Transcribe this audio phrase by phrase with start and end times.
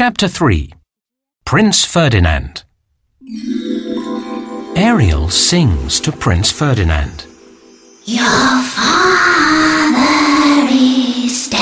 [0.00, 0.72] Chapter 3
[1.44, 2.64] Prince Ferdinand
[4.74, 7.26] Ariel sings to Prince Ferdinand.
[8.06, 9.98] Your father
[10.70, 11.60] is dead.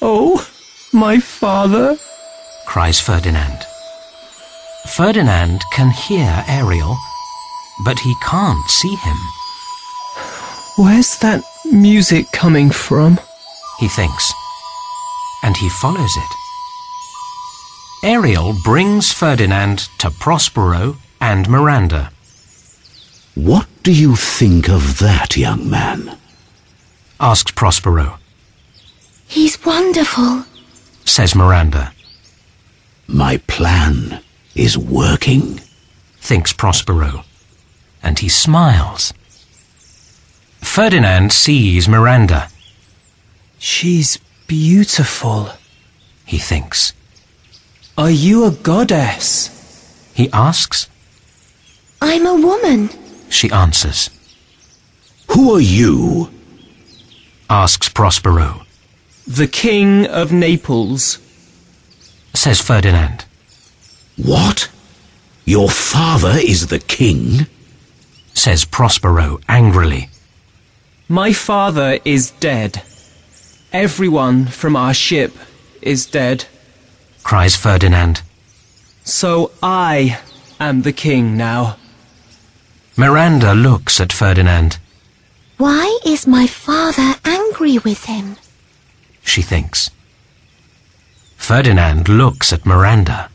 [0.00, 0.48] Oh,
[0.92, 1.96] my father?
[2.68, 3.58] cries Ferdinand.
[4.86, 6.96] Ferdinand can hear Ariel,
[7.84, 9.16] but he can't see him.
[10.76, 11.42] Where's that
[11.72, 13.18] music coming from?
[13.80, 14.32] He thinks,
[15.44, 16.30] and he follows it.
[18.02, 22.10] Ariel brings Ferdinand to Prospero and Miranda.
[23.34, 26.16] What do you think of that, young man?
[27.20, 28.18] Asks Prospero,
[29.26, 30.44] He's wonderful.
[31.04, 31.92] says Miranda.
[33.06, 34.20] My plan
[34.54, 35.60] is working.
[36.20, 37.24] thinks Prospero,
[38.02, 39.12] and he smiles.
[40.60, 42.48] Ferdinand sees Miranda,
[43.58, 44.18] She's
[44.58, 45.50] beautiful.
[46.24, 46.92] he thinks.
[47.98, 49.50] Are you a goddess?
[50.14, 50.88] He asks,
[52.00, 52.88] I'm a woman.
[53.28, 54.10] she answers.
[55.32, 56.30] Who are you?
[57.50, 58.62] Asks Prospero,
[59.26, 61.18] The King of Naples.
[62.32, 63.24] says Ferdinand.
[64.16, 64.70] What?
[65.44, 67.46] Your father is the king?
[68.34, 70.08] Says Prospero angrily.
[71.08, 72.82] My father is dead.
[73.74, 75.36] Everyone from our ship
[75.82, 76.44] is dead.
[77.24, 78.22] Cries Ferdinand.
[79.02, 80.20] So I
[80.60, 81.76] am the king now.
[82.96, 84.78] Miranda looks at Ferdinand.
[85.58, 88.36] Why is my father angry with him?
[89.24, 89.90] She thinks.
[91.36, 93.28] Ferdinand looks at Miranda.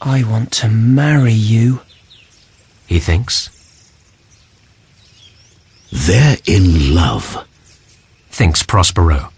[0.00, 1.80] I want to marry you.
[2.86, 3.50] He thinks.
[5.90, 7.44] They're in love.
[8.32, 9.28] Thinks Prospero.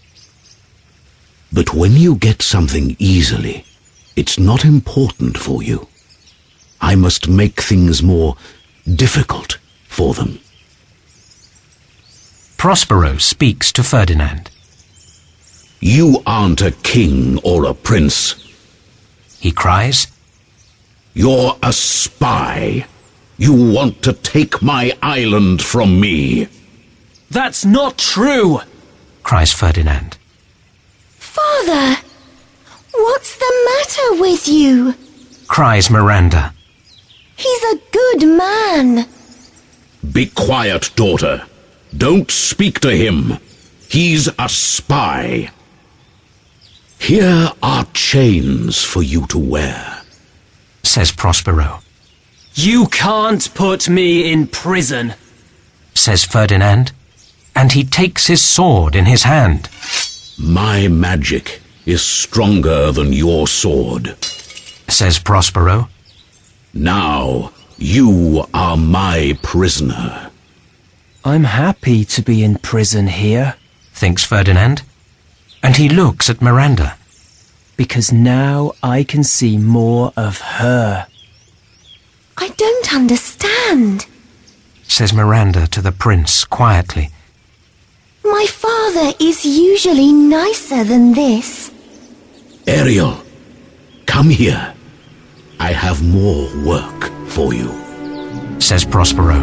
[1.51, 3.65] But when you get something easily,
[4.15, 5.89] it's not important for you.
[6.79, 8.37] I must make things more
[8.95, 9.57] difficult
[9.89, 10.39] for them.
[12.55, 14.49] Prospero speaks to Ferdinand.
[15.81, 18.35] You aren't a king or a prince.
[19.41, 20.07] He cries.
[21.13, 22.87] You're a spy.
[23.37, 26.47] You want to take my island from me.
[27.29, 28.61] That's not true!
[29.25, 30.17] Cries Ferdinand.
[31.09, 31.99] Father!
[32.93, 34.93] What's the matter with you?
[35.47, 36.53] Cries Miranda.
[37.35, 39.07] He's a good man.
[40.11, 41.43] Be quiet, daughter.
[41.97, 43.39] Don't speak to him.
[43.89, 45.49] He's a spy.
[46.99, 50.03] Here are chains for you to wear.
[50.83, 51.79] Says Prospero.
[52.53, 55.15] You can't put me in prison.
[55.95, 56.91] Says Ferdinand.
[57.55, 59.69] And he takes his sword in his hand.
[60.37, 64.15] My magic is stronger than your sword.
[64.89, 65.89] Says Prospero.
[66.73, 70.31] Now you are my prisoner.
[71.23, 73.55] I'm happy to be in prison here
[73.93, 74.81] Thinks Ferdinand.
[75.63, 76.97] And he looks at Miranda.
[77.77, 81.07] because now I can see more of her.
[82.37, 84.05] I don't understand.
[84.83, 87.09] Says Miranda to the prince quietly.
[88.25, 91.71] My father is usually nicer than this.
[92.65, 93.21] Ariel,
[94.07, 94.73] come here.
[95.59, 97.69] I have more work for you.
[98.59, 99.39] Says Prospero.